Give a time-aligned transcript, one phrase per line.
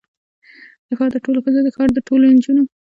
[0.87, 2.61] د ښار د ټولو ښځو، د ښار د ټولو نجونو